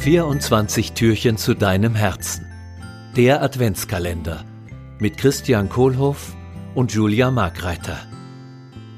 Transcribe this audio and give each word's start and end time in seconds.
24 0.00 0.92
Türchen 0.92 1.36
zu 1.36 1.52
deinem 1.52 1.94
Herzen. 1.94 2.46
Der 3.18 3.42
Adventskalender 3.42 4.46
mit 4.98 5.18
Christian 5.18 5.68
Kohlhoff 5.68 6.34
und 6.74 6.90
Julia 6.94 7.30
Markreiter. 7.30 7.98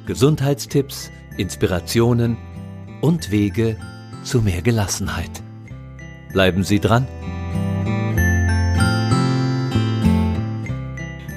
Gesundheitstipps, 0.07 1.11
Inspirationen 1.37 2.37
und 3.01 3.33
Wege 3.33 3.77
zu 4.23 4.43
mehr 4.43 4.63
Gelassenheit. 4.63 5.43
Bleiben 6.33 6.63
Sie 6.63 6.79
dran. 6.79 7.09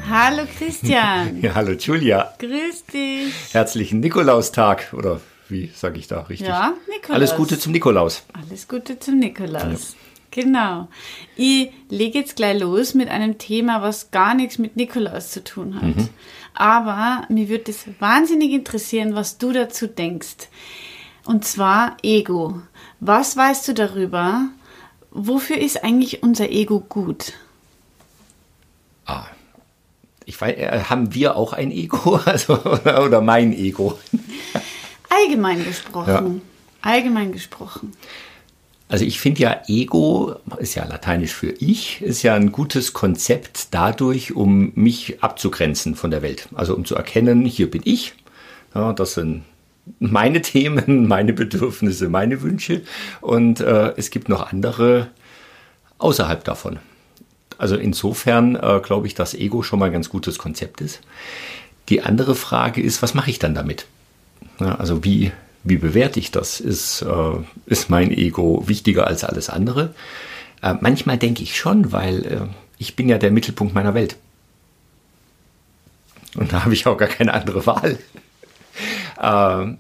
Hallo 0.07 0.43
Christian. 0.59 1.37
Ja, 1.41 1.55
hallo 1.55 1.71
Julia. 1.71 2.35
Grüß 2.37 2.85
dich. 2.93 3.33
Herzlichen 3.51 3.99
Nikolaustag 3.99 4.93
oder 4.93 5.21
wie 5.47 5.71
sage 5.73 5.99
ich 5.99 6.07
da 6.07 6.21
richtig? 6.21 6.47
Ja, 6.47 6.73
Nikolaus. 6.89 7.15
Alles 7.15 7.35
Gute 7.35 7.59
zum 7.59 7.71
Nikolaus. 7.71 8.23
Alles 8.33 8.67
Gute 8.67 8.99
zum 8.99 9.19
Nikolaus. 9.19 9.95
Genau. 10.31 10.89
Ich 11.35 11.71
lege 11.89 12.19
jetzt 12.19 12.35
gleich 12.35 12.59
los 12.59 12.93
mit 12.93 13.09
einem 13.09 13.37
Thema, 13.37 13.81
was 13.81 14.11
gar 14.11 14.33
nichts 14.33 14.57
mit 14.57 14.75
Nikolaus 14.75 15.31
zu 15.31 15.43
tun 15.43 15.79
hat. 15.81 16.09
Aber 16.53 17.25
mir 17.29 17.47
würde 17.47 17.71
es 17.71 17.85
wahnsinnig 17.99 18.51
interessieren, 18.51 19.15
was 19.15 19.37
du 19.37 19.53
dazu 19.53 19.87
denkst. 19.87 20.49
Und 21.25 21.45
zwar 21.45 21.97
Ego. 22.03 22.61
Was 22.99 23.37
weißt 23.37 23.67
du 23.67 23.73
darüber? 23.73 24.47
Wofür 25.11 25.57
ist 25.57 25.83
eigentlich 25.83 26.23
unser 26.23 26.49
Ego 26.49 26.81
gut? 26.81 27.33
Ah, 29.05 29.25
ich 30.25 30.39
weiß, 30.39 30.57
äh, 30.57 30.83
haben 30.89 31.13
wir 31.13 31.35
auch 31.35 31.53
ein 31.53 31.71
Ego? 31.71 32.19
Also, 32.25 32.59
oder 32.61 33.21
mein 33.21 33.53
Ego? 33.53 33.97
Allgemein 35.15 35.63
gesprochen. 35.63 36.41
Allgemein 36.81 37.31
gesprochen. 37.31 37.93
Also 38.87 39.03
ich 39.03 39.19
finde 39.19 39.41
ja, 39.41 39.61
Ego 39.67 40.35
ist 40.59 40.75
ja 40.75 40.85
lateinisch 40.85 41.33
für 41.33 41.49
ich, 41.49 42.01
ist 42.01 42.21
ja 42.21 42.35
ein 42.35 42.51
gutes 42.51 42.93
Konzept 42.93 43.69
dadurch, 43.71 44.35
um 44.35 44.71
mich 44.75 45.23
abzugrenzen 45.23 45.95
von 45.95 46.11
der 46.11 46.21
Welt. 46.21 46.47
Also 46.53 46.75
um 46.75 46.85
zu 46.85 46.95
erkennen, 46.95 47.45
hier 47.45 47.69
bin 47.69 47.81
ich, 47.83 48.13
ja, 48.75 48.93
das 48.93 49.15
sind 49.15 49.43
meine 49.99 50.41
Themen, 50.41 51.07
meine 51.07 51.33
Bedürfnisse, 51.33 52.09
meine 52.09 52.41
Wünsche 52.43 52.83
und 53.21 53.59
äh, 53.59 53.93
es 53.97 54.11
gibt 54.11 54.29
noch 54.29 54.51
andere 54.51 55.09
außerhalb 55.97 56.43
davon. 56.43 56.79
Also 57.57 57.75
insofern 57.75 58.55
äh, 58.55 58.81
glaube 58.83 59.07
ich, 59.07 59.15
dass 59.15 59.33
Ego 59.33 59.63
schon 59.63 59.79
mal 59.79 59.87
ein 59.87 59.93
ganz 59.93 60.09
gutes 60.09 60.37
Konzept 60.37 60.81
ist. 60.81 61.01
Die 61.89 62.01
andere 62.01 62.35
Frage 62.35 62.81
ist, 62.81 63.01
was 63.01 63.13
mache 63.13 63.31
ich 63.31 63.39
dann 63.39 63.55
damit? 63.55 63.87
Ja, 64.59 64.75
also 64.75 65.03
wie, 65.03 65.31
wie 65.63 65.77
bewerte 65.77 66.19
ich 66.19 66.31
das? 66.31 66.59
Ist, 66.59 67.01
äh, 67.01 67.37
ist 67.65 67.89
mein 67.89 68.11
Ego 68.11 68.67
wichtiger 68.67 69.07
als 69.07 69.23
alles 69.23 69.49
andere? 69.49 69.93
Äh, 70.61 70.75
manchmal 70.79 71.17
denke 71.17 71.43
ich 71.43 71.57
schon, 71.57 71.91
weil 71.91 72.25
äh, 72.25 72.47
ich 72.77 72.95
bin 72.95 73.09
ja 73.09 73.17
der 73.17 73.31
Mittelpunkt 73.31 73.73
meiner 73.73 73.93
Welt. 73.93 74.17
Und 76.35 76.51
da 76.51 76.63
habe 76.63 76.73
ich 76.73 76.85
auch 76.85 76.97
gar 76.97 77.07
keine 77.07 77.33
andere 77.33 77.65
Wahl. 77.65 77.97
äh, 79.21 79.73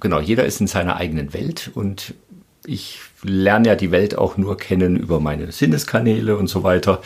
genau, 0.00 0.20
jeder 0.20 0.44
ist 0.44 0.60
in 0.60 0.66
seiner 0.66 0.96
eigenen 0.96 1.32
Welt 1.32 1.70
und 1.74 2.14
ich 2.64 3.00
lerne 3.22 3.68
ja 3.68 3.74
die 3.76 3.90
Welt 3.90 4.18
auch 4.18 4.36
nur 4.36 4.56
kennen 4.56 4.96
über 4.96 5.20
meine 5.20 5.52
Sinneskanäle 5.52 6.36
und 6.36 6.48
so 6.48 6.62
weiter. 6.62 7.00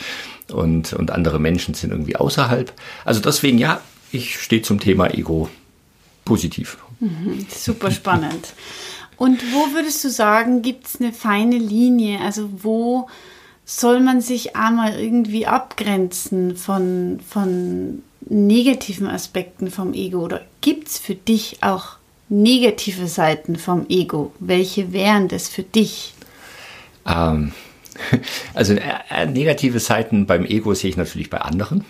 Und, 0.51 0.93
und 0.93 1.11
andere 1.11 1.39
Menschen 1.39 1.75
sind 1.75 1.91
irgendwie 1.91 2.17
außerhalb. 2.17 2.73
Also 3.05 3.21
deswegen, 3.21 3.59
ja, 3.59 3.81
ich 4.11 4.41
stehe 4.41 4.63
zum 4.63 4.81
Thema 4.81 5.15
Ego 5.15 5.49
positiv. 6.31 6.79
Super 7.49 7.91
spannend. 7.91 8.55
Und 9.17 9.43
wo 9.53 9.75
würdest 9.75 10.05
du 10.05 10.11
sagen, 10.11 10.63
gibt 10.63 10.87
es 10.87 11.01
eine 11.01 11.13
feine 11.13 11.59
Linie? 11.59 12.21
Also 12.21 12.49
wo 12.63 13.09
soll 13.65 13.99
man 13.99 14.21
sich 14.21 14.55
einmal 14.55 14.99
irgendwie 14.99 15.49
abgrenzen 15.49 16.57
von, 16.57 17.19
von 17.29 18.03
negativen 18.29 19.09
Aspekten 19.09 19.73
vom 19.73 19.93
Ego? 19.93 20.21
Oder 20.21 20.43
gibt 20.61 20.87
es 20.87 20.99
für 20.99 21.17
dich 21.17 21.59
auch 21.63 21.97
negative 22.29 23.09
Seiten 23.09 23.57
vom 23.57 23.87
Ego? 23.89 24.33
Welche 24.39 24.93
wären 24.93 25.27
das 25.27 25.49
für 25.49 25.65
dich? 25.65 26.15
Ähm, 27.07 27.51
also 28.55 28.75
äh, 28.75 29.27
negative 29.27 29.81
Seiten 29.81 30.27
beim 30.27 30.45
Ego 30.45 30.75
sehe 30.75 30.91
ich 30.91 30.97
natürlich 30.97 31.29
bei 31.29 31.41
anderen. 31.41 31.85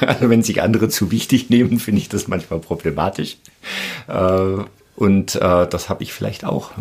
Also 0.00 0.30
wenn 0.30 0.42
sich 0.42 0.62
andere 0.62 0.88
zu 0.88 1.10
wichtig 1.10 1.50
nehmen, 1.50 1.78
finde 1.78 2.00
ich 2.00 2.08
das 2.08 2.28
manchmal 2.28 2.60
problematisch. 2.60 3.36
Äh, 4.08 4.64
und 4.96 5.34
äh, 5.36 5.66
das 5.68 5.88
habe 5.88 6.02
ich 6.02 6.12
vielleicht 6.12 6.44
auch. 6.44 6.72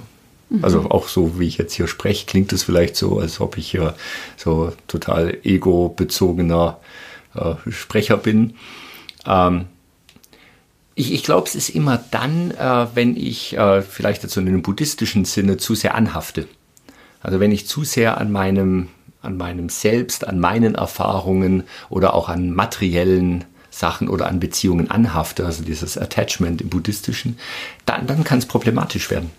Also 0.62 0.90
auch 0.90 1.10
so, 1.10 1.40
wie 1.40 1.48
ich 1.48 1.58
jetzt 1.58 1.74
hier 1.74 1.88
spreche, 1.88 2.26
klingt 2.26 2.54
es 2.54 2.64
vielleicht 2.64 2.96
so, 2.96 3.20
als 3.20 3.42
ob 3.42 3.58
ich 3.58 3.70
hier 3.70 3.96
so 4.38 4.72
total 4.88 5.38
ego-bezogener 5.44 6.80
äh, 7.36 7.56
Sprecher 7.70 8.16
bin. 8.16 8.56
Ähm, 9.26 9.66
ich, 10.96 11.14
ich 11.14 11.24
glaube, 11.24 11.48
es 11.48 11.56
ist 11.56 11.70
immer 11.70 12.04
dann, 12.12 12.52
äh, 12.52 12.88
wenn 12.96 13.18
ich 13.18 13.58
äh, 13.58 13.82
vielleicht 13.82 14.24
jetzt 14.24 14.34
so 14.34 14.42
in 14.42 14.48
einem 14.48 14.62
buddhistischen 14.62 15.26
Sinne 15.26 15.58
zu 15.58 15.76
sehr 15.76 15.96
anhafte. 15.96 16.48
Also 17.22 17.40
wenn 17.40 17.52
ich 17.52 17.68
zu 17.68 17.84
sehr 17.84 18.18
an 18.18 18.32
meinem, 18.32 18.88
an 19.28 19.38
meinem 19.38 19.70
Selbst, 19.70 20.28
an 20.28 20.40
meinen 20.40 20.76
Erfahrungen 20.76 21.64
oder 21.90 22.14
auch 22.14 22.30
an 22.30 22.52
materiellen 22.54 23.44
Sachen 23.70 24.10
oder 24.10 24.28
an 24.28 24.40
Beziehungen 24.40 24.90
anhafte, 24.90 25.46
also 25.46 25.64
dieses 25.64 25.98
Attachment 25.98 26.62
im 26.62 26.70
buddhistischen, 26.70 27.38
dann, 27.86 28.08
dann 28.08 28.24
kann 28.24 28.40
es 28.40 28.48
problematisch 28.48 29.12
werden. 29.12 29.30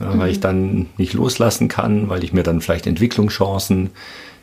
Ja, 0.00 0.18
Weil 0.18 0.30
ich 0.30 0.40
dann 0.40 0.90
nicht 0.98 1.14
loslassen 1.14 1.68
kann, 1.68 2.08
weil 2.08 2.24
ich 2.24 2.32
mir 2.32 2.42
dann 2.42 2.60
vielleicht 2.60 2.86
Entwicklungschancen 2.86 3.90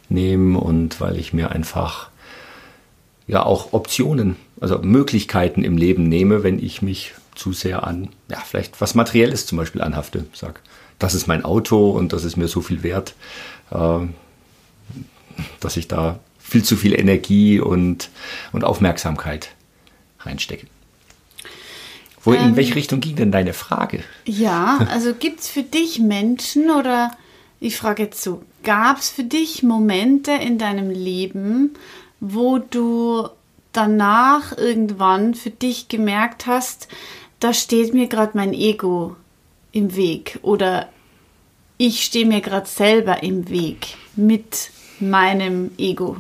nehme 0.08 0.60
und 0.60 1.00
weil 1.02 1.18
ich 1.18 1.34
mir 1.34 1.52
einfach 1.52 2.10
ja 3.28 3.44
auch 3.46 3.74
Optionen, 3.74 4.38
also 4.60 4.80
Möglichkeiten 4.80 5.64
im 5.64 5.78
Leben 5.78 6.04
nehme, 6.04 6.44
wenn 6.44 6.58
ich 6.58 6.82
mich 6.82 7.14
zu 7.36 7.54
sehr 7.54 7.86
an, 7.86 8.10
ja, 8.30 8.38
vielleicht 8.40 8.82
was 8.82 8.96
Materielles 8.96 9.46
zum 9.46 9.58
Beispiel 9.58 9.82
anhafte. 9.82 10.26
Sag, 10.34 10.62
das 10.98 11.14
ist 11.14 11.28
mein 11.28 11.46
Auto 11.46 11.92
und 11.92 12.14
das 12.14 12.24
ist 12.24 12.38
mir 12.38 12.48
so 12.48 12.62
viel 12.62 12.84
wert, 12.84 13.16
äh, 13.72 14.00
dass 15.60 15.78
ich 15.78 15.88
da 15.88 16.20
viel 16.40 16.64
zu 16.64 16.76
viel 16.76 17.00
Energie 17.00 17.60
und, 17.60 18.10
und 18.52 18.64
Aufmerksamkeit 18.64 19.50
reinstecke. 20.22 20.68
Wo, 22.24 22.34
in 22.34 22.40
Ähm. 22.40 22.56
welche 22.56 22.76
Richtung 22.76 23.00
ging 23.00 23.16
denn 23.16 23.32
deine 23.32 23.54
Frage? 23.54 24.04
Ja, 24.26 24.86
also 24.92 25.14
gibt 25.14 25.42
es 25.42 25.48
für 25.50 25.64
dich 25.64 26.00
Menschen 26.00 26.70
oder 26.70 27.12
ich 27.60 27.78
frage 27.78 28.04
jetzt 28.04 28.22
so, 28.24 28.42
gab 28.64 29.00
es 29.00 29.10
für 29.10 29.24
dich 29.24 29.64
Momente 29.64 30.32
in 30.32 30.58
deinem 30.58 30.90
Leben, 30.90 31.76
wo 32.20 32.58
du 32.58 33.30
danach 33.72 34.58
irgendwann 34.58 35.36
für 35.36 35.50
dich 35.52 35.88
gemerkt 35.88 36.48
hast, 36.48 36.88
da 37.40 37.54
steht 37.54 37.94
mir 37.94 38.08
gerade 38.08 38.32
mein 38.36 38.54
Ego 38.54 39.16
im 39.72 39.96
Weg 39.96 40.40
oder 40.42 40.90
ich 41.78 42.04
stehe 42.04 42.26
mir 42.26 42.42
gerade 42.42 42.68
selber 42.68 43.24
im 43.24 43.50
Weg 43.50 43.96
mit 44.16 44.72
meinem 45.02 45.72
Ego. 45.78 46.18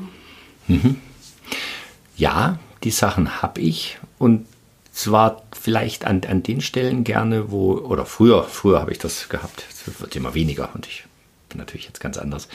Ja, 2.15 2.59
die 2.83 2.91
Sachen 2.91 3.41
habe 3.41 3.61
ich 3.61 3.97
und 4.17 4.45
zwar 4.91 5.43
vielleicht 5.53 6.05
an, 6.05 6.21
an 6.27 6.43
den 6.43 6.61
Stellen 6.61 7.03
gerne, 7.03 7.51
wo, 7.51 7.73
oder 7.73 8.05
früher, 8.05 8.43
früher 8.43 8.81
habe 8.81 8.91
ich 8.91 8.99
das 8.99 9.29
gehabt, 9.29 9.63
es 9.69 9.99
wird 9.99 10.15
immer 10.15 10.33
weniger 10.33 10.69
und 10.73 10.87
ich 10.87 11.05
bin 11.47 11.57
natürlich 11.57 11.85
jetzt 11.85 11.99
ganz 11.99 12.17
anders. 12.17 12.47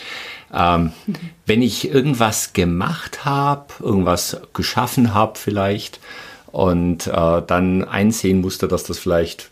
Ähm, 0.52 0.92
wenn 1.46 1.62
ich 1.62 1.90
irgendwas 1.90 2.52
gemacht 2.52 3.24
habe, 3.24 3.66
irgendwas 3.80 4.40
geschaffen 4.52 5.14
habe 5.14 5.38
vielleicht 5.38 6.00
und 6.46 7.06
äh, 7.06 7.42
dann 7.46 7.84
einsehen 7.84 8.40
musste, 8.40 8.68
dass 8.68 8.84
das 8.84 8.98
vielleicht 8.98 9.50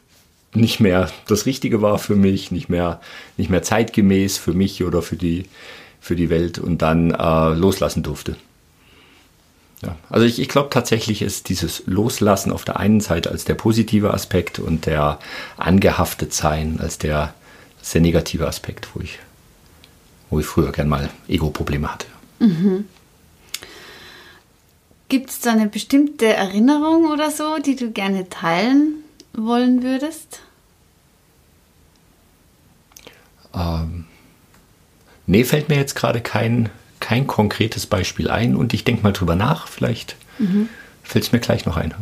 nicht 0.55 0.81
mehr 0.81 1.11
das 1.27 1.47
Richtige 1.47 1.81
war 1.81 1.99
für 1.99 2.15
mich, 2.15 2.51
nicht 2.51 2.69
mehr, 2.69 3.01
nicht 3.37 3.51
mehr 3.51 3.63
zeitgemäß 3.63 4.39
für 4.39 4.53
mich 4.53 4.85
oder 4.85 5.01
für 5.01 5.17
die, 5.17 5.47
für 6.03 6.17
die 6.17 6.29
Welt 6.29 6.59
und 6.59 6.83
dann 6.83 7.13
äh, 7.13 7.55
loslassen 7.55 8.03
durfte. 8.03 8.37
Ja, 9.83 9.97
also 10.11 10.27
ich, 10.27 10.41
ich 10.41 10.49
glaube 10.49 10.69
tatsächlich 10.69 11.23
ist 11.23 11.49
dieses 11.49 11.85
Loslassen 11.87 12.53
auf 12.53 12.65
der 12.65 12.79
einen 12.79 13.01
Seite 13.01 13.31
als 13.31 13.45
der 13.45 13.55
positive 13.55 14.13
Aspekt 14.13 14.59
und 14.59 14.87
der 14.87 15.21
angehaftet 15.57 16.35
sein 16.35 16.81
als 16.81 16.99
der, 16.99 17.35
der 17.95 18.01
negative 18.01 18.47
Aspekt, 18.47 18.89
wo 18.95 19.01
ich, 19.01 19.21
wo 20.29 20.41
ich 20.41 20.47
früher 20.47 20.73
gern 20.73 20.89
mal 20.89 21.09
Ego-Probleme 21.29 21.93
hatte. 21.93 22.07
Gibt 25.09 25.31
es 25.31 25.41
da 25.41 25.53
eine 25.53 25.69
bestimmte 25.69 26.27
Erinnerung 26.27 27.11
oder 27.11 27.31
so, 27.31 27.59
die 27.59 27.77
du 27.77 27.93
gerne 27.93 28.29
teilen 28.29 29.05
wollen 29.35 29.85
würdest? 29.85 30.41
Ähm, 33.55 34.02
nee, 35.27 35.45
fällt 35.45 35.69
mir 35.69 35.77
jetzt 35.77 35.95
gerade 35.95 36.21
kein, 36.21 36.71
kein 37.01 37.27
konkretes 37.27 37.87
Beispiel 37.87 38.31
ein 38.31 38.57
und 38.57 38.75
ich 38.75 38.85
denke 38.85 39.03
mal 39.03 39.13
drüber 39.13 39.37
nach. 39.37 39.69
Vielleicht 39.69 40.17
fällt 41.03 41.25
es 41.25 41.33
mir 41.33 41.41
gleich 41.41 41.67
noch 41.67 41.77
ein. 41.77 41.95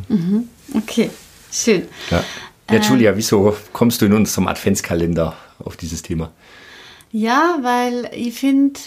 Okay, 0.74 1.10
schön. 1.50 1.86
Ja. 2.10 2.24
ja, 2.70 2.80
Julia, 2.80 3.16
wieso 3.16 3.56
kommst 3.72 4.00
du 4.00 4.06
in 4.06 4.12
unserem 4.12 4.46
Adventskalender 4.46 5.36
auf 5.58 5.76
dieses 5.76 6.02
Thema? 6.02 6.30
Ja, 7.12 7.58
weil 7.62 8.08
ich 8.14 8.38
finde, 8.38 8.78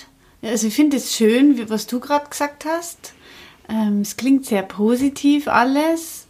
also 0.41 0.67
ich 0.67 0.73
finde 0.73 0.97
es 0.97 1.15
schön, 1.15 1.69
was 1.69 1.87
du 1.87 1.99
gerade 1.99 2.29
gesagt 2.29 2.65
hast. 2.65 3.13
Ähm, 3.69 4.01
es 4.01 4.17
klingt 4.17 4.45
sehr 4.45 4.63
positiv 4.63 5.47
alles. 5.47 6.27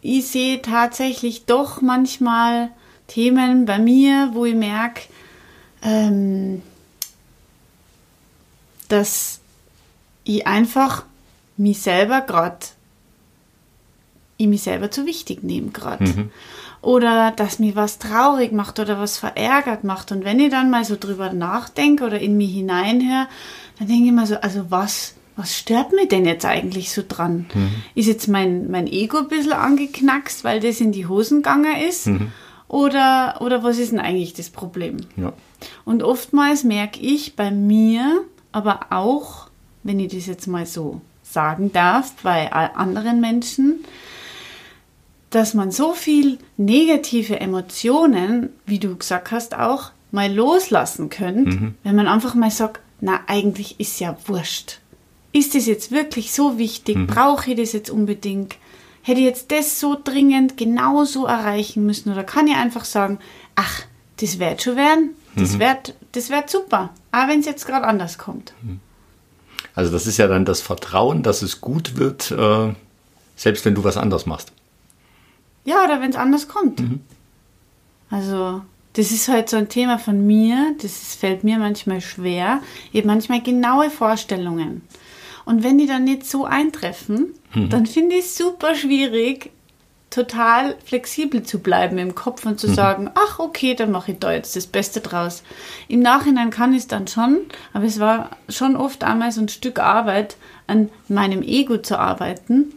Ich 0.00 0.28
sehe 0.28 0.62
tatsächlich 0.62 1.44
doch 1.46 1.80
manchmal 1.80 2.70
Themen 3.08 3.66
bei 3.66 3.78
mir, 3.78 4.30
wo 4.32 4.44
ich 4.44 4.54
merke, 4.54 5.02
ähm, 5.82 6.62
dass 8.92 9.40
ich 10.24 10.46
einfach 10.46 11.04
mich 11.56 11.80
selber 11.80 12.20
gerade, 12.20 12.58
ich 14.36 14.46
mich 14.46 14.62
selber 14.62 14.90
zu 14.90 15.06
wichtig 15.06 15.42
nehme 15.42 15.70
gerade. 15.70 16.04
Oder 16.82 17.30
dass 17.30 17.60
mir 17.60 17.76
was 17.76 17.98
traurig 17.98 18.52
macht 18.52 18.80
oder 18.80 18.98
was 18.98 19.16
verärgert 19.16 19.84
macht. 19.84 20.10
Und 20.10 20.24
wenn 20.24 20.40
ich 20.40 20.50
dann 20.50 20.68
mal 20.68 20.84
so 20.84 20.96
drüber 20.98 21.32
nachdenke 21.32 22.04
oder 22.04 22.18
in 22.18 22.36
mich 22.36 22.52
hineinhöre, 22.52 23.28
dann 23.78 23.88
denke 23.88 24.06
ich 24.06 24.12
mir 24.12 24.26
so, 24.26 24.36
also 24.36 24.66
was, 24.70 25.14
was 25.36 25.56
stört 25.56 25.92
mich 25.92 26.08
denn 26.08 26.24
jetzt 26.24 26.44
eigentlich 26.44 26.90
so 26.90 27.02
dran? 27.06 27.46
Ist 27.94 28.08
jetzt 28.08 28.26
mein, 28.26 28.70
mein 28.70 28.88
Ego 28.88 29.18
ein 29.18 29.28
bisschen 29.28 29.52
angeknackst, 29.52 30.42
weil 30.42 30.60
das 30.60 30.80
in 30.80 30.90
die 30.92 31.06
Hosen 31.06 31.38
gegangen 31.38 31.76
ist? 31.88 32.08
Oder, 32.68 33.36
oder 33.40 33.62
was 33.62 33.78
ist 33.78 33.92
denn 33.92 34.00
eigentlich 34.00 34.34
das 34.34 34.50
Problem? 34.50 34.96
Ja. 35.16 35.32
Und 35.84 36.02
oftmals 36.02 36.64
merke 36.64 37.00
ich 37.00 37.36
bei 37.36 37.50
mir, 37.50 38.24
aber 38.52 38.86
auch, 38.90 39.48
wenn 39.82 39.98
ich 39.98 40.14
das 40.14 40.26
jetzt 40.26 40.46
mal 40.46 40.66
so 40.66 41.00
sagen 41.22 41.72
darf, 41.72 42.12
bei 42.22 42.52
anderen 42.52 43.20
Menschen, 43.20 43.84
dass 45.30 45.54
man 45.54 45.70
so 45.70 45.94
viel 45.94 46.38
negative 46.58 47.40
Emotionen, 47.40 48.50
wie 48.66 48.78
du 48.78 48.96
gesagt 48.96 49.30
hast, 49.30 49.54
auch 49.56 49.90
mal 50.10 50.30
loslassen 50.30 51.08
könnt, 51.08 51.74
wenn 51.82 51.96
man 51.96 52.06
einfach 52.06 52.34
mal 52.34 52.50
sagt, 52.50 52.80
na 53.00 53.20
eigentlich 53.26 53.80
ist 53.80 53.98
ja 53.98 54.16
wurscht. 54.26 54.78
Ist 55.32 55.54
das 55.54 55.64
jetzt 55.64 55.90
wirklich 55.90 56.32
so 56.32 56.58
wichtig? 56.58 57.06
Brauche 57.06 57.52
ich 57.52 57.56
das 57.56 57.72
jetzt 57.72 57.88
unbedingt? 57.88 58.56
Hätte 59.00 59.20
ich 59.20 59.26
jetzt 59.26 59.50
das 59.50 59.80
so 59.80 59.96
dringend 60.04 60.58
genau 60.58 61.04
so 61.04 61.24
erreichen 61.24 61.86
müssen? 61.86 62.12
Oder 62.12 62.24
kann 62.24 62.46
ich 62.46 62.54
einfach 62.54 62.84
sagen, 62.84 63.18
ach, 63.56 63.84
das 64.20 64.38
wird 64.38 64.62
schon 64.62 64.76
werden, 64.76 65.10
das 65.36 65.58
wird, 65.58 65.94
das 66.12 66.30
wird 66.30 66.50
super, 66.50 66.90
auch 67.10 67.28
wenn 67.28 67.40
es 67.40 67.46
jetzt 67.46 67.66
gerade 67.66 67.86
anders 67.86 68.18
kommt. 68.18 68.52
Also 69.74 69.90
das 69.90 70.06
ist 70.06 70.18
ja 70.18 70.26
dann 70.26 70.44
das 70.44 70.60
Vertrauen, 70.60 71.22
dass 71.22 71.42
es 71.42 71.60
gut 71.60 71.96
wird, 71.96 72.30
äh, 72.30 72.74
selbst 73.36 73.64
wenn 73.64 73.74
du 73.74 73.84
was 73.84 73.96
anders 73.96 74.26
machst. 74.26 74.52
Ja, 75.64 75.84
oder 75.84 76.00
wenn 76.00 76.10
es 76.10 76.16
anders 76.16 76.48
kommt. 76.48 76.80
Also, 78.10 78.62
das 78.94 79.10
ist 79.10 79.28
halt 79.28 79.48
so 79.48 79.56
ein 79.56 79.68
Thema 79.68 79.98
von 79.98 80.26
mir, 80.26 80.74
das 80.82 81.02
ist, 81.02 81.20
fällt 81.20 81.44
mir 81.44 81.58
manchmal 81.58 82.00
schwer. 82.00 82.60
Ich 82.92 82.98
habe 82.98 83.06
manchmal 83.06 83.40
genaue 83.40 83.88
Vorstellungen. 83.88 84.82
Und 85.44 85.62
wenn 85.62 85.78
die 85.78 85.86
dann 85.86 86.04
nicht 86.04 86.26
so 86.26 86.44
eintreffen, 86.44 87.34
dann 87.70 87.86
finde 87.86 88.16
ich 88.16 88.26
es 88.26 88.36
super 88.36 88.74
schwierig, 88.74 89.50
total 90.12 90.76
flexibel 90.84 91.42
zu 91.42 91.58
bleiben 91.58 91.96
im 91.98 92.14
Kopf 92.14 92.44
und 92.44 92.60
zu 92.60 92.68
sagen, 92.68 93.10
ach 93.14 93.38
okay, 93.38 93.74
dann 93.74 93.90
mache 93.90 94.12
ich 94.12 94.18
da 94.18 94.32
jetzt 94.32 94.54
das 94.54 94.66
Beste 94.66 95.00
draus. 95.00 95.42
Im 95.88 96.00
Nachhinein 96.00 96.50
kann 96.50 96.72
ich 96.72 96.80
es 96.80 96.86
dann 96.86 97.08
schon, 97.08 97.38
aber 97.72 97.86
es 97.86 97.98
war 97.98 98.30
schon 98.48 98.76
oft 98.76 99.04
einmal 99.04 99.32
so 99.32 99.40
ein 99.40 99.48
Stück 99.48 99.78
Arbeit, 99.78 100.36
an 100.66 100.90
meinem 101.08 101.42
Ego 101.42 101.78
zu 101.78 101.98
arbeiten, 101.98 102.72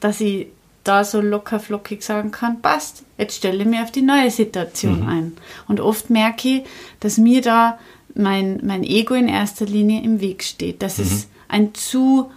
dass 0.00 0.20
ich 0.20 0.48
da 0.82 1.04
so 1.04 1.20
locker 1.20 1.60
flockig 1.60 2.02
sagen 2.02 2.30
kann, 2.30 2.62
passt, 2.62 3.04
jetzt 3.18 3.36
stelle 3.36 3.62
ich 3.62 3.68
mich 3.68 3.80
auf 3.80 3.90
die 3.90 4.02
neue 4.02 4.30
Situation 4.30 5.06
ein. 5.06 5.36
Und 5.68 5.80
oft 5.80 6.08
merke 6.08 6.48
ich, 6.48 6.62
dass 7.00 7.18
mir 7.18 7.42
da 7.42 7.78
mein, 8.14 8.60
mein 8.64 8.82
Ego 8.82 9.14
in 9.14 9.28
erster 9.28 9.66
Linie 9.66 10.02
im 10.02 10.20
Weg 10.20 10.42
steht, 10.42 10.82
dass 10.82 10.98
es 10.98 11.28
ein 11.48 11.74
zu 11.74 12.30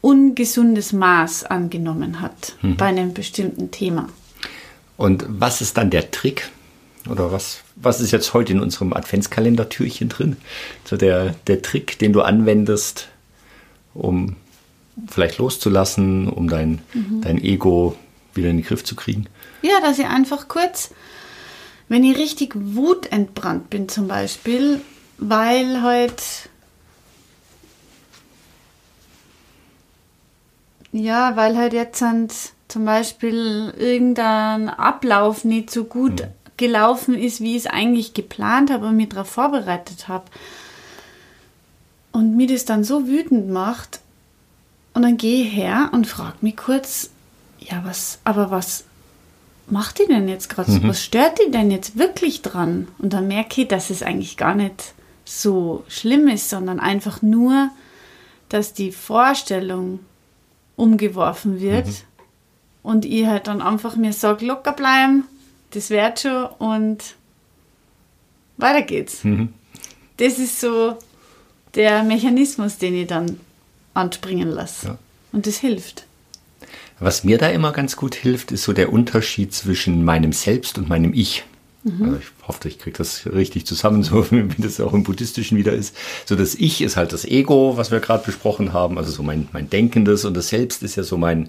ungesundes 0.00 0.92
Maß 0.92 1.44
angenommen 1.44 2.20
hat 2.20 2.56
bei 2.62 2.86
einem 2.86 3.12
bestimmten 3.12 3.70
Thema. 3.70 4.08
Und 4.96 5.24
was 5.28 5.60
ist 5.60 5.76
dann 5.76 5.90
der 5.90 6.10
Trick? 6.10 6.50
Oder 7.08 7.32
was, 7.32 7.62
was 7.76 8.00
ist 8.00 8.10
jetzt 8.10 8.34
heute 8.34 8.52
in 8.52 8.60
unserem 8.60 8.92
Adventskalendertürchen 8.92 10.08
drin? 10.08 10.36
So 10.84 10.96
der, 10.96 11.34
der 11.46 11.62
Trick, 11.62 11.98
den 11.98 12.12
du 12.12 12.20
anwendest, 12.20 13.08
um 13.94 14.36
vielleicht 15.08 15.38
loszulassen, 15.38 16.28
um 16.28 16.48
dein, 16.48 16.80
dein 17.22 17.42
Ego 17.42 17.96
wieder 18.34 18.50
in 18.50 18.58
den 18.58 18.66
Griff 18.66 18.84
zu 18.84 18.94
kriegen? 18.96 19.26
Ja, 19.62 19.80
dass 19.80 19.98
ich 19.98 20.06
einfach 20.06 20.48
kurz, 20.48 20.90
wenn 21.88 22.04
ich 22.04 22.16
richtig 22.18 22.52
wutentbrannt 22.54 23.70
bin 23.70 23.88
zum 23.88 24.08
Beispiel, 24.08 24.80
weil 25.18 25.82
heute, 25.82 26.22
ja, 30.92 31.36
weil 31.36 31.56
halt 31.56 31.72
jetzt 31.72 31.98
sind 31.98 32.32
zum 32.68 32.84
Beispiel 32.84 33.74
irgendein 33.76 34.68
Ablauf 34.68 35.44
nicht 35.44 35.70
so 35.70 35.84
gut 35.84 36.24
gelaufen 36.56 37.14
ist, 37.14 37.40
wie 37.40 37.56
ich 37.56 37.64
es 37.64 37.66
eigentlich 37.66 38.14
geplant 38.14 38.70
habe 38.70 38.86
und 38.86 38.96
mich 38.96 39.08
darauf 39.08 39.28
vorbereitet 39.28 40.08
habe. 40.08 40.24
Und 42.12 42.36
mir 42.36 42.46
das 42.46 42.64
dann 42.64 42.84
so 42.84 43.06
wütend 43.06 43.50
macht, 43.50 44.00
und 44.92 45.02
dann 45.02 45.16
gehe 45.16 45.44
ich 45.44 45.54
her 45.54 45.90
und 45.92 46.06
frage 46.06 46.38
mich 46.40 46.56
kurz, 46.56 47.10
ja, 47.60 47.82
was, 47.84 48.18
aber 48.24 48.50
was 48.50 48.84
macht 49.68 49.98
die 49.98 50.06
denn 50.06 50.28
jetzt 50.28 50.48
gerade 50.50 50.70
so? 50.70 50.82
Was 50.82 51.02
stört 51.02 51.38
die 51.38 51.50
denn 51.50 51.70
jetzt 51.70 51.96
wirklich 51.96 52.42
dran? 52.42 52.88
Und 52.98 53.12
dann 53.12 53.28
merke 53.28 53.62
ich, 53.62 53.68
dass 53.68 53.90
es 53.90 54.02
eigentlich 54.02 54.36
gar 54.36 54.54
nicht 54.54 54.94
so 55.24 55.84
schlimm 55.88 56.26
ist, 56.26 56.50
sondern 56.50 56.80
einfach 56.80 57.22
nur, 57.22 57.70
dass 58.48 58.72
die 58.72 58.90
Vorstellung 58.90 60.00
umgeworfen 60.80 61.60
wird 61.60 61.88
und 62.82 63.04
ich 63.04 63.26
halt 63.26 63.46
dann 63.46 63.60
einfach 63.60 63.96
mir 63.96 64.12
sage, 64.12 64.46
locker 64.46 64.72
bleiben, 64.72 65.24
das 65.70 65.90
wird 65.90 66.20
schon 66.20 66.46
und 66.58 66.98
weiter 68.56 68.82
geht's. 68.82 69.22
Das 70.16 70.38
ist 70.38 70.60
so 70.60 70.96
der 71.74 72.02
Mechanismus, 72.02 72.78
den 72.78 72.94
ich 72.94 73.06
dann 73.06 73.38
anspringen 73.94 74.48
lasse. 74.48 74.88
Ja. 74.88 74.98
Und 75.32 75.46
das 75.46 75.58
hilft. 75.58 76.06
Was 76.98 77.24
mir 77.24 77.38
da 77.38 77.48
immer 77.48 77.72
ganz 77.72 77.96
gut 77.96 78.14
hilft, 78.14 78.52
ist 78.52 78.64
so 78.64 78.72
der 78.72 78.92
Unterschied 78.92 79.54
zwischen 79.54 80.04
meinem 80.04 80.32
Selbst 80.32 80.76
und 80.76 80.88
meinem 80.88 81.14
Ich. 81.14 81.44
Also 81.84 82.16
ich 82.16 82.46
hoffe, 82.46 82.68
ich 82.68 82.78
kriege 82.78 82.98
das 82.98 83.26
richtig 83.26 83.64
zusammen, 83.66 84.02
so 84.04 84.30
wie 84.30 84.62
das 84.62 84.80
auch 84.80 84.92
im 84.92 85.02
Buddhistischen 85.02 85.56
wieder 85.56 85.72
ist. 85.72 85.96
So 86.26 86.36
das 86.36 86.54
Ich 86.54 86.82
ist 86.82 86.96
halt 86.96 87.12
das 87.12 87.24
Ego, 87.24 87.76
was 87.76 87.90
wir 87.90 88.00
gerade 88.00 88.24
besprochen 88.24 88.72
haben, 88.74 88.98
also 88.98 89.10
so 89.10 89.22
mein, 89.22 89.48
mein 89.52 89.70
Denkendes 89.70 90.24
und 90.26 90.36
das 90.36 90.48
Selbst 90.48 90.82
ist 90.82 90.96
ja 90.96 91.02
so 91.02 91.16
mein, 91.16 91.48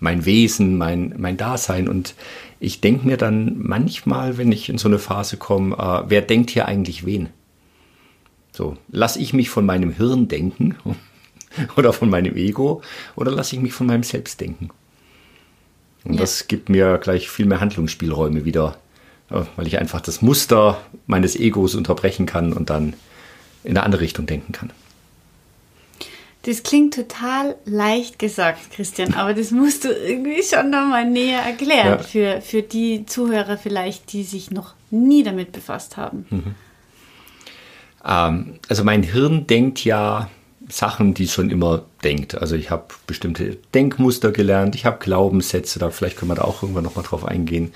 mein 0.00 0.24
Wesen, 0.24 0.76
mein, 0.78 1.14
mein 1.18 1.36
Dasein. 1.36 1.88
Und 1.88 2.14
ich 2.58 2.80
denke 2.80 3.06
mir 3.06 3.16
dann 3.16 3.56
manchmal, 3.58 4.36
wenn 4.36 4.50
ich 4.50 4.68
in 4.68 4.78
so 4.78 4.88
eine 4.88 4.98
Phase 4.98 5.36
komme, 5.36 5.76
äh, 5.76 6.10
wer 6.10 6.22
denkt 6.22 6.50
hier 6.50 6.66
eigentlich 6.66 7.06
wen? 7.06 7.28
So, 8.52 8.76
lasse 8.90 9.20
ich 9.20 9.32
mich 9.32 9.50
von 9.50 9.64
meinem 9.64 9.92
Hirn 9.92 10.26
denken 10.26 10.74
oder 11.76 11.92
von 11.92 12.10
meinem 12.10 12.34
Ego 12.36 12.82
oder 13.14 13.30
lasse 13.30 13.54
ich 13.54 13.62
mich 13.62 13.72
von 13.72 13.86
meinem 13.86 14.02
Selbst 14.02 14.40
denken? 14.40 14.70
Und 16.04 16.14
Ja. 16.14 16.20
das 16.20 16.48
gibt 16.48 16.68
mir 16.68 16.98
gleich 16.98 17.28
viel 17.28 17.46
mehr 17.46 17.60
Handlungsspielräume 17.60 18.44
wieder, 18.44 18.76
weil 19.28 19.66
ich 19.66 19.78
einfach 19.78 20.00
das 20.00 20.22
Muster 20.22 20.80
meines 21.06 21.36
Egos 21.36 21.74
unterbrechen 21.74 22.26
kann 22.26 22.52
und 22.52 22.70
dann 22.70 22.94
in 23.64 23.70
eine 23.76 23.82
andere 23.82 24.02
Richtung 24.02 24.26
denken 24.26 24.52
kann. 24.52 24.70
Das 26.42 26.62
klingt 26.62 26.94
total 26.94 27.56
leicht 27.66 28.18
gesagt, 28.18 28.70
Christian, 28.70 29.12
aber 29.14 29.34
das 29.34 29.50
musst 29.50 29.84
du 29.84 29.88
irgendwie 29.88 30.42
schon 30.42 30.70
nochmal 30.70 31.04
näher 31.04 31.40
erklären 31.40 31.98
Ja. 31.98 31.98
für, 31.98 32.40
für 32.40 32.62
die 32.62 33.04
Zuhörer 33.06 33.58
vielleicht, 33.58 34.12
die 34.12 34.22
sich 34.22 34.50
noch 34.50 34.74
nie 34.90 35.22
damit 35.22 35.52
befasst 35.52 35.96
haben. 35.96 36.54
Ähm, 38.04 38.54
also 38.68 38.84
mein 38.84 39.02
Hirn 39.02 39.46
denkt 39.46 39.84
ja 39.84 40.30
Sachen, 40.70 41.12
die 41.12 41.24
es 41.24 41.32
schon 41.32 41.50
immer 41.50 41.82
denkt. 42.04 42.36
Also 42.36 42.54
ich 42.54 42.70
habe 42.70 42.86
bestimmte 43.06 43.56
Denkmuster 43.74 44.32
gelernt, 44.32 44.74
ich 44.74 44.86
habe 44.86 44.98
Glaubenssätze, 44.98 45.78
da 45.78 45.90
vielleicht 45.90 46.16
können 46.16 46.30
wir 46.30 46.36
da 46.36 46.42
auch 46.42 46.62
irgendwann 46.62 46.84
nochmal 46.84 47.04
drauf 47.04 47.24
eingehen. 47.24 47.72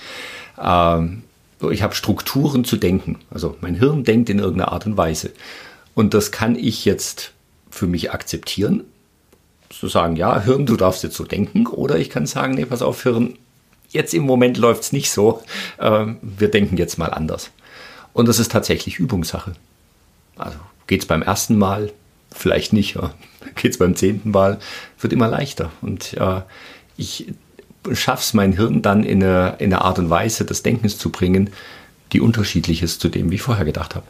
Ähm, 0.62 1.24
ich 1.70 1.82
habe 1.82 1.94
Strukturen 1.94 2.64
zu 2.64 2.76
denken. 2.76 3.18
Also 3.30 3.56
mein 3.60 3.74
Hirn 3.74 4.04
denkt 4.04 4.30
in 4.30 4.38
irgendeiner 4.38 4.72
Art 4.72 4.86
und 4.86 4.96
Weise. 4.96 5.30
Und 5.94 6.14
das 6.14 6.32
kann 6.32 6.56
ich 6.56 6.84
jetzt 6.84 7.32
für 7.70 7.86
mich 7.86 8.12
akzeptieren. 8.12 8.84
Zu 9.68 9.88
sagen, 9.88 10.16
ja, 10.16 10.40
Hirn, 10.40 10.66
du 10.66 10.76
darfst 10.76 11.02
jetzt 11.02 11.16
so 11.16 11.24
denken. 11.24 11.66
Oder 11.66 11.98
ich 11.98 12.10
kann 12.10 12.26
sagen, 12.26 12.54
nee, 12.54 12.64
pass 12.64 12.82
auf, 12.82 13.02
Hirn, 13.02 13.38
jetzt 13.90 14.14
im 14.14 14.24
Moment 14.24 14.58
läuft 14.58 14.82
es 14.82 14.92
nicht 14.92 15.10
so. 15.10 15.42
Ähm, 15.78 16.18
wir 16.22 16.50
denken 16.50 16.76
jetzt 16.76 16.98
mal 16.98 17.08
anders. 17.08 17.50
Und 18.12 18.28
das 18.28 18.38
ist 18.38 18.52
tatsächlich 18.52 18.98
Übungssache. 18.98 19.54
Also 20.36 20.58
geht 20.86 21.02
es 21.02 21.06
beim 21.06 21.22
ersten 21.22 21.56
Mal, 21.56 21.92
vielleicht 22.30 22.72
nicht. 22.72 22.94
Ja. 22.96 23.14
Geht 23.56 23.72
es 23.72 23.78
beim 23.78 23.96
zehnten 23.96 24.30
Mal, 24.30 24.58
wird 25.00 25.12
immer 25.12 25.28
leichter. 25.28 25.70
Und 25.82 26.14
äh, 26.14 26.40
ich 26.96 27.34
schaffe 27.92 28.22
es, 28.22 28.34
mein 28.34 28.52
Hirn 28.52 28.82
dann 28.82 29.04
in 29.04 29.22
eine, 29.22 29.56
in 29.58 29.72
eine 29.72 29.82
Art 29.82 29.98
und 29.98 30.10
Weise 30.10 30.44
des 30.44 30.62
Denkens 30.62 30.98
zu 30.98 31.10
bringen, 31.10 31.50
die 32.12 32.20
unterschiedlich 32.20 32.82
ist 32.82 33.00
zu 33.00 33.08
dem, 33.08 33.30
wie 33.30 33.36
ich 33.36 33.42
vorher 33.42 33.64
gedacht 33.64 33.94
habe. 33.94 34.06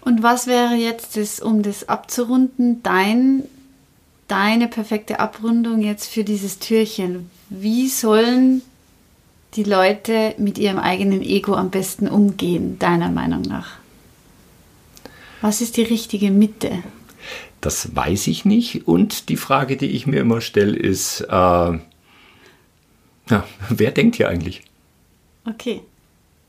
Und 0.00 0.22
was 0.22 0.46
wäre 0.46 0.74
jetzt, 0.74 1.16
das, 1.16 1.40
um 1.40 1.62
das 1.62 1.88
abzurunden, 1.88 2.82
dein, 2.82 3.42
deine 4.28 4.68
perfekte 4.68 5.20
Abrundung 5.20 5.82
jetzt 5.82 6.08
für 6.08 6.24
dieses 6.24 6.58
Türchen? 6.58 7.30
Wie 7.50 7.88
sollen 7.88 8.62
die 9.54 9.64
Leute 9.64 10.34
mit 10.38 10.58
ihrem 10.58 10.78
eigenen 10.78 11.22
Ego 11.22 11.54
am 11.54 11.70
besten 11.70 12.08
umgehen, 12.08 12.78
deiner 12.78 13.10
Meinung 13.10 13.42
nach? 13.42 13.78
Was 15.40 15.60
ist 15.60 15.76
die 15.76 15.82
richtige 15.82 16.30
Mitte? 16.30 16.82
Das 17.60 17.94
weiß 17.94 18.26
ich 18.28 18.44
nicht. 18.44 18.86
Und 18.86 19.28
die 19.28 19.36
Frage, 19.36 19.76
die 19.76 19.90
ich 19.90 20.06
mir 20.06 20.20
immer 20.20 20.40
stelle, 20.40 20.76
ist, 20.76 21.20
äh, 21.20 21.28
ja, 21.30 21.80
wer 23.68 23.90
denkt 23.90 24.16
hier 24.16 24.28
eigentlich? 24.28 24.62
Okay. 25.48 25.82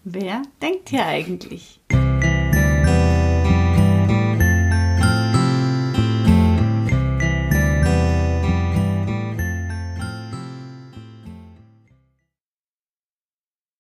Wer 0.04 0.44
denkt 0.62 0.90
hier 0.90 1.06
eigentlich? 1.06 1.80